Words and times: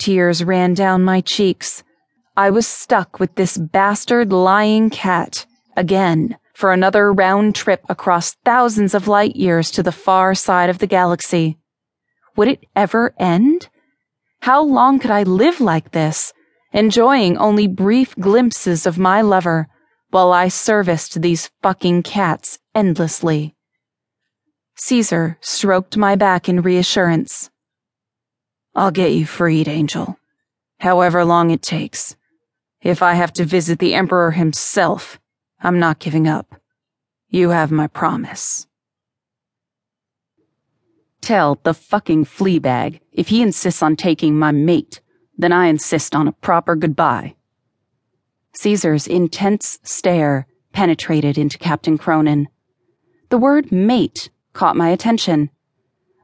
Tears 0.00 0.42
ran 0.42 0.72
down 0.72 1.04
my 1.04 1.20
cheeks. 1.20 1.84
I 2.34 2.48
was 2.48 2.66
stuck 2.66 3.20
with 3.20 3.34
this 3.34 3.58
bastard 3.58 4.32
lying 4.32 4.88
cat, 4.88 5.44
again, 5.76 6.38
for 6.54 6.72
another 6.72 7.12
round 7.12 7.54
trip 7.54 7.82
across 7.86 8.32
thousands 8.42 8.94
of 8.94 9.08
light 9.08 9.36
years 9.36 9.70
to 9.72 9.82
the 9.82 9.92
far 9.92 10.34
side 10.34 10.70
of 10.70 10.78
the 10.78 10.86
galaxy. 10.86 11.58
Would 12.34 12.48
it 12.48 12.64
ever 12.74 13.14
end? 13.18 13.68
How 14.40 14.62
long 14.62 15.00
could 15.00 15.10
I 15.10 15.22
live 15.24 15.60
like 15.60 15.90
this, 15.90 16.32
enjoying 16.72 17.36
only 17.36 17.66
brief 17.66 18.16
glimpses 18.16 18.86
of 18.86 18.96
my 18.96 19.20
lover 19.20 19.68
while 20.08 20.32
I 20.32 20.48
serviced 20.48 21.20
these 21.20 21.50
fucking 21.60 22.04
cats 22.04 22.58
endlessly? 22.74 23.54
Cesar 24.76 25.36
stroked 25.42 25.98
my 25.98 26.16
back 26.16 26.48
in 26.48 26.62
reassurance. 26.62 27.50
I'll 28.74 28.90
get 28.90 29.12
you 29.12 29.26
freed, 29.26 29.68
Angel. 29.68 30.18
However 30.78 31.24
long 31.24 31.50
it 31.50 31.62
takes. 31.62 32.16
If 32.80 33.02
I 33.02 33.14
have 33.14 33.32
to 33.34 33.44
visit 33.44 33.78
the 33.78 33.94
Emperor 33.94 34.30
himself, 34.30 35.20
I'm 35.60 35.78
not 35.78 35.98
giving 35.98 36.26
up. 36.26 36.54
You 37.28 37.50
have 37.50 37.70
my 37.70 37.86
promise. 37.86 38.66
Tell 41.20 41.60
the 41.62 41.74
fucking 41.74 42.24
flea 42.24 42.58
bag 42.58 43.00
if 43.12 43.28
he 43.28 43.42
insists 43.42 43.82
on 43.82 43.96
taking 43.96 44.38
my 44.38 44.52
mate, 44.52 45.00
then 45.36 45.52
I 45.52 45.66
insist 45.66 46.14
on 46.14 46.26
a 46.26 46.32
proper 46.32 46.74
goodbye. 46.74 47.34
Cesar's 48.52 49.06
intense 49.06 49.78
stare 49.82 50.46
penetrated 50.72 51.36
into 51.36 51.58
Captain 51.58 51.98
Cronin. 51.98 52.48
The 53.28 53.38
word 53.38 53.70
mate 53.70 54.30
caught 54.52 54.76
my 54.76 54.88
attention. 54.88 55.50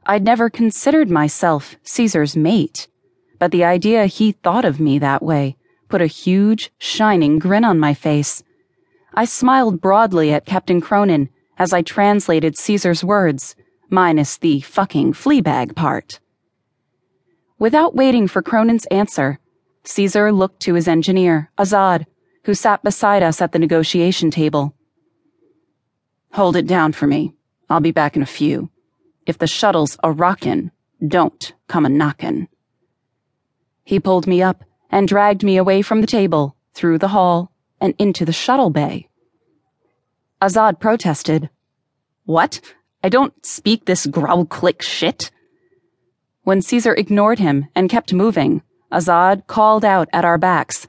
I'd 0.09 0.23
never 0.23 0.49
considered 0.49 1.11
myself 1.11 1.75
Cesar's 1.83 2.37
mate, 2.37 2.87
but 3.39 3.51
the 3.51 3.65
idea 3.65 4.05
he 4.05 4.31
thought 4.31 4.63
of 4.63 4.79
me 4.79 4.99
that 4.99 5.21
way 5.21 5.57
put 5.89 6.01
a 6.01 6.07
huge, 6.07 6.71
shining 6.77 7.39
grin 7.39 7.65
on 7.65 7.77
my 7.77 7.93
face. 7.93 8.41
I 9.13 9.25
smiled 9.25 9.81
broadly 9.81 10.31
at 10.31 10.45
Captain 10.45 10.79
Cronin 10.79 11.27
as 11.57 11.73
I 11.73 11.81
translated 11.81 12.57
Cesar's 12.57 13.03
words, 13.03 13.55
minus 13.89 14.37
the 14.37 14.61
fucking 14.61 15.11
fleabag 15.11 15.75
part. 15.75 16.21
Without 17.59 17.93
waiting 17.93 18.29
for 18.29 18.41
Cronin's 18.41 18.85
answer, 18.85 19.39
Cesar 19.83 20.31
looked 20.31 20.61
to 20.61 20.75
his 20.75 20.87
engineer, 20.87 21.51
Azad, 21.57 22.05
who 22.45 22.53
sat 22.53 22.81
beside 22.81 23.23
us 23.23 23.41
at 23.41 23.51
the 23.51 23.59
negotiation 23.59 24.31
table. 24.31 24.73
Hold 26.31 26.55
it 26.55 26.67
down 26.67 26.93
for 26.93 27.07
me. 27.07 27.33
I'll 27.69 27.81
be 27.81 27.91
back 27.91 28.15
in 28.15 28.21
a 28.21 28.25
few. 28.25 28.69
If 29.27 29.37
the 29.37 29.45
shuttle's 29.45 29.97
a 30.01 30.11
rockin', 30.11 30.71
don't 31.05 31.53
come 31.67 31.85
a 31.85 31.89
knockin'. 31.89 32.47
He 33.83 33.99
pulled 33.99 34.25
me 34.25 34.41
up 34.41 34.63
and 34.89 35.05
dragged 35.05 35.43
me 35.43 35.57
away 35.57 35.81
from 35.81 35.99
the 35.99 36.07
table, 36.07 36.55
through 36.73 36.97
the 36.99 37.09
hall, 37.09 37.51
and 37.81 37.93
into 37.99 38.23
the 38.23 38.31
shuttle 38.31 38.69
bay. 38.69 39.09
Azad 40.41 40.79
protested. 40.79 41.49
What? 42.23 42.61
I 43.03 43.09
don't 43.09 43.45
speak 43.45 43.83
this 43.83 44.05
growl 44.05 44.45
click 44.45 44.81
shit. 44.81 45.29
When 46.43 46.61
Cesar 46.61 46.93
ignored 46.93 47.39
him 47.39 47.67
and 47.75 47.89
kept 47.89 48.13
moving, 48.13 48.61
Azad 48.93 49.45
called 49.47 49.83
out 49.83 50.07
at 50.13 50.23
our 50.23 50.37
backs. 50.37 50.87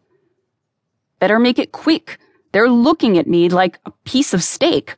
Better 1.18 1.40
make 1.40 1.58
it 1.58 1.72
quick. 1.72 2.18
They're 2.52 2.70
looking 2.70 3.18
at 3.18 3.26
me 3.26 3.48
like 3.48 3.80
a 3.84 3.90
piece 4.04 4.32
of 4.32 4.44
steak. 4.44 4.94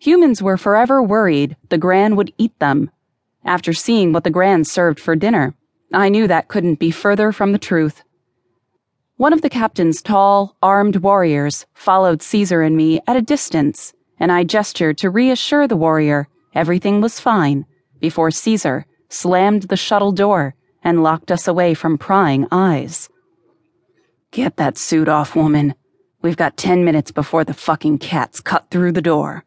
Humans 0.00 0.40
were 0.40 0.56
forever 0.56 1.02
worried 1.02 1.58
the 1.68 1.76
Gran 1.76 2.16
would 2.16 2.32
eat 2.38 2.58
them. 2.58 2.90
After 3.44 3.74
seeing 3.74 4.14
what 4.14 4.24
the 4.24 4.30
Gran 4.30 4.64
served 4.64 4.98
for 4.98 5.14
dinner, 5.14 5.54
I 5.92 6.08
knew 6.08 6.26
that 6.26 6.48
couldn't 6.48 6.78
be 6.78 6.90
further 6.90 7.32
from 7.32 7.52
the 7.52 7.58
truth. 7.58 8.02
One 9.18 9.34
of 9.34 9.42
the 9.42 9.50
captain's 9.50 10.00
tall, 10.00 10.56
armed 10.62 10.96
warriors 10.96 11.66
followed 11.74 12.22
Cesar 12.22 12.62
and 12.62 12.78
me 12.78 13.02
at 13.06 13.16
a 13.16 13.20
distance, 13.20 13.92
and 14.18 14.32
I 14.32 14.42
gestured 14.42 14.96
to 14.98 15.10
reassure 15.10 15.68
the 15.68 15.76
warrior 15.76 16.28
everything 16.54 17.02
was 17.02 17.20
fine 17.20 17.66
before 18.00 18.30
Cesar 18.30 18.86
slammed 19.10 19.64
the 19.64 19.76
shuttle 19.76 20.12
door 20.12 20.54
and 20.82 21.02
locked 21.02 21.30
us 21.30 21.46
away 21.46 21.74
from 21.74 21.98
prying 21.98 22.46
eyes. 22.50 23.10
Get 24.30 24.56
that 24.56 24.78
suit 24.78 25.10
off, 25.10 25.36
woman. 25.36 25.74
We've 26.22 26.38
got 26.38 26.56
ten 26.56 26.86
minutes 26.86 27.10
before 27.10 27.44
the 27.44 27.52
fucking 27.52 27.98
cats 27.98 28.40
cut 28.40 28.70
through 28.70 28.92
the 28.92 29.02
door. 29.02 29.44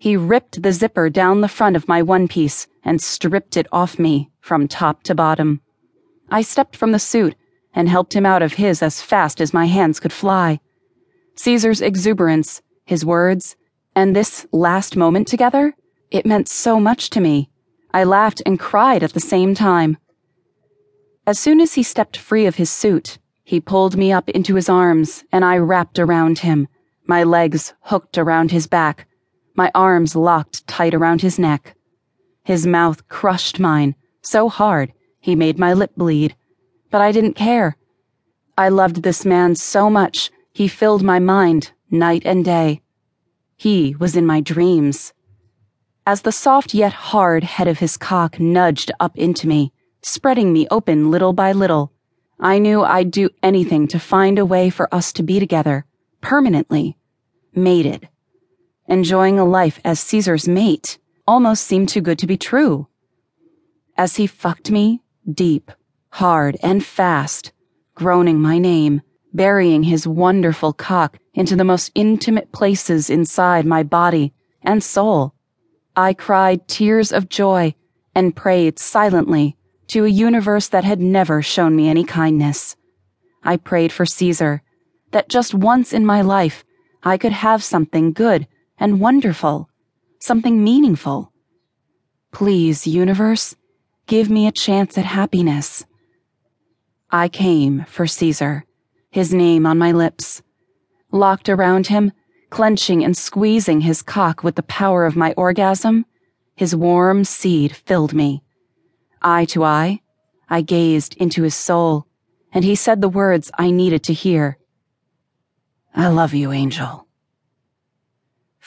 He 0.00 0.16
ripped 0.16 0.62
the 0.62 0.72
zipper 0.72 1.10
down 1.10 1.40
the 1.40 1.48
front 1.48 1.74
of 1.74 1.88
my 1.88 2.02
one 2.02 2.28
piece 2.28 2.68
and 2.84 3.02
stripped 3.02 3.56
it 3.56 3.66
off 3.72 3.98
me 3.98 4.30
from 4.40 4.68
top 4.68 5.02
to 5.02 5.14
bottom. 5.14 5.60
I 6.30 6.40
stepped 6.42 6.76
from 6.76 6.92
the 6.92 7.00
suit 7.00 7.34
and 7.74 7.88
helped 7.88 8.14
him 8.14 8.24
out 8.24 8.40
of 8.40 8.54
his 8.54 8.80
as 8.80 9.02
fast 9.02 9.40
as 9.40 9.52
my 9.52 9.66
hands 9.66 9.98
could 9.98 10.12
fly. 10.12 10.60
Cesar's 11.34 11.80
exuberance, 11.80 12.62
his 12.84 13.04
words, 13.04 13.56
and 13.96 14.14
this 14.14 14.46
last 14.52 14.96
moment 14.96 15.26
together, 15.26 15.74
it 16.12 16.24
meant 16.24 16.48
so 16.48 16.78
much 16.78 17.10
to 17.10 17.20
me. 17.20 17.50
I 17.92 18.04
laughed 18.04 18.40
and 18.46 18.58
cried 18.58 19.02
at 19.02 19.14
the 19.14 19.20
same 19.20 19.52
time. 19.52 19.96
As 21.26 21.40
soon 21.40 21.60
as 21.60 21.74
he 21.74 21.82
stepped 21.82 22.16
free 22.16 22.46
of 22.46 22.54
his 22.54 22.70
suit, 22.70 23.18
he 23.42 23.58
pulled 23.58 23.96
me 23.96 24.12
up 24.12 24.28
into 24.28 24.54
his 24.54 24.68
arms 24.68 25.24
and 25.32 25.44
I 25.44 25.58
wrapped 25.58 25.98
around 25.98 26.38
him, 26.38 26.68
my 27.04 27.24
legs 27.24 27.74
hooked 27.80 28.16
around 28.16 28.52
his 28.52 28.68
back 28.68 29.07
my 29.58 29.72
arms 29.74 30.14
locked 30.14 30.64
tight 30.68 30.94
around 30.94 31.20
his 31.20 31.36
neck. 31.36 31.74
His 32.44 32.64
mouth 32.64 33.08
crushed 33.08 33.58
mine 33.58 33.96
so 34.22 34.48
hard 34.48 34.92
he 35.18 35.34
made 35.34 35.58
my 35.58 35.72
lip 35.72 35.90
bleed, 35.96 36.36
but 36.92 37.00
I 37.00 37.10
didn't 37.10 37.34
care. 37.34 37.76
I 38.56 38.68
loved 38.68 39.02
this 39.02 39.24
man 39.24 39.56
so 39.56 39.90
much 39.90 40.30
he 40.52 40.68
filled 40.68 41.02
my 41.02 41.18
mind 41.18 41.72
night 41.90 42.22
and 42.24 42.44
day. 42.44 42.82
He 43.56 43.96
was 43.98 44.14
in 44.14 44.24
my 44.24 44.40
dreams. 44.40 45.12
As 46.06 46.22
the 46.22 46.30
soft 46.30 46.72
yet 46.72 46.92
hard 46.92 47.42
head 47.42 47.66
of 47.66 47.80
his 47.80 47.96
cock 47.96 48.38
nudged 48.38 48.92
up 49.00 49.18
into 49.18 49.48
me, 49.48 49.72
spreading 50.02 50.52
me 50.52 50.68
open 50.70 51.10
little 51.10 51.32
by 51.32 51.50
little, 51.50 51.90
I 52.38 52.60
knew 52.60 52.84
I'd 52.84 53.10
do 53.10 53.28
anything 53.42 53.88
to 53.88 53.98
find 53.98 54.38
a 54.38 54.46
way 54.46 54.70
for 54.70 54.92
us 54.94 55.12
to 55.14 55.24
be 55.24 55.40
together, 55.40 55.84
permanently, 56.20 56.96
mated. 57.56 58.08
Enjoying 58.88 59.38
a 59.38 59.44
life 59.44 59.78
as 59.84 60.00
Cesar's 60.00 60.48
mate 60.48 60.98
almost 61.26 61.64
seemed 61.64 61.90
too 61.90 62.00
good 62.00 62.18
to 62.20 62.26
be 62.26 62.38
true. 62.38 62.88
As 63.98 64.16
he 64.16 64.26
fucked 64.26 64.70
me, 64.70 65.02
deep, 65.30 65.70
hard, 66.08 66.56
and 66.62 66.82
fast, 66.82 67.52
groaning 67.94 68.40
my 68.40 68.58
name, 68.58 69.02
burying 69.34 69.82
his 69.82 70.08
wonderful 70.08 70.72
cock 70.72 71.18
into 71.34 71.54
the 71.54 71.64
most 71.64 71.92
intimate 71.94 72.50
places 72.50 73.10
inside 73.10 73.66
my 73.66 73.82
body 73.82 74.32
and 74.62 74.82
soul, 74.82 75.34
I 75.94 76.14
cried 76.14 76.66
tears 76.66 77.12
of 77.12 77.28
joy 77.28 77.74
and 78.14 78.34
prayed 78.34 78.78
silently 78.78 79.58
to 79.88 80.06
a 80.06 80.08
universe 80.08 80.68
that 80.68 80.84
had 80.84 81.00
never 81.00 81.42
shown 81.42 81.76
me 81.76 81.90
any 81.90 82.04
kindness. 82.04 82.74
I 83.42 83.58
prayed 83.58 83.92
for 83.92 84.06
Cesar, 84.06 84.62
that 85.10 85.28
just 85.28 85.54
once 85.54 85.92
in 85.92 86.06
my 86.06 86.22
life 86.22 86.64
I 87.02 87.18
could 87.18 87.32
have 87.32 87.62
something 87.62 88.12
good 88.12 88.48
and 88.78 89.00
wonderful, 89.00 89.68
something 90.20 90.62
meaningful. 90.62 91.32
Please, 92.32 92.86
universe, 92.86 93.56
give 94.06 94.30
me 94.30 94.46
a 94.46 94.52
chance 94.52 94.96
at 94.98 95.04
happiness. 95.04 95.84
I 97.10 97.28
came 97.28 97.84
for 97.88 98.06
Cesar, 98.06 98.64
his 99.10 99.32
name 99.32 99.64
on 99.66 99.78
my 99.78 99.92
lips, 99.92 100.42
locked 101.10 101.48
around 101.48 101.86
him, 101.86 102.12
clenching 102.50 103.04
and 103.04 103.16
squeezing 103.16 103.80
his 103.80 104.02
cock 104.02 104.44
with 104.44 104.56
the 104.56 104.62
power 104.62 105.06
of 105.06 105.16
my 105.16 105.32
orgasm. 105.32 106.04
His 106.54 106.76
warm 106.76 107.24
seed 107.24 107.74
filled 107.74 108.12
me. 108.12 108.42
Eye 109.22 109.46
to 109.46 109.64
eye, 109.64 110.00
I 110.48 110.60
gazed 110.60 111.16
into 111.16 111.42
his 111.42 111.54
soul, 111.54 112.06
and 112.52 112.64
he 112.64 112.74
said 112.74 113.00
the 113.00 113.08
words 113.08 113.50
I 113.58 113.70
needed 113.70 114.02
to 114.04 114.12
hear. 114.12 114.58
I 115.94 116.08
love 116.08 116.34
you, 116.34 116.52
Angel. 116.52 117.07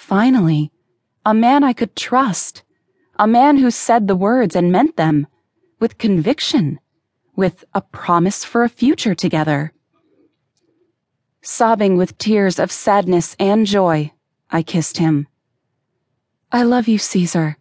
Finally, 0.02 0.72
a 1.26 1.34
man 1.34 1.64
I 1.64 1.74
could 1.74 1.96
trust. 1.96 2.64
A 3.18 3.28
man 3.28 3.58
who 3.58 3.70
said 3.70 4.08
the 4.08 4.16
words 4.16 4.56
and 4.56 4.72
meant 4.72 4.98
them, 4.98 5.28
with 5.80 6.00
conviction, 6.00 6.80
with 7.36 7.64
a 7.76 7.82
promise 7.82 8.44
for 8.44 8.64
a 8.64 8.76
future 8.82 9.14
together. 9.14 9.72
Sobbing 11.44 11.98
with 11.98 12.18
tears 12.18 12.58
of 12.58 12.72
sadness 12.72 13.36
and 13.40 13.68
joy, 13.68 14.12
I 14.50 14.64
kissed 14.64 14.98
him. 14.98 15.28
I 16.52 16.64
love 16.64 16.88
you, 16.88 16.98
Cesar. 16.98 17.58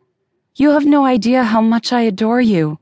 You 0.56 0.70
have 0.70 0.86
no 0.86 1.04
idea 1.04 1.44
how 1.44 1.60
much 1.60 1.92
I 1.92 2.00
adore 2.00 2.40
you. 2.40 2.79